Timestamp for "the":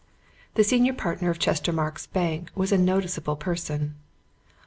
0.55-0.63